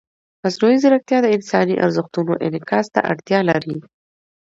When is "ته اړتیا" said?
2.93-3.39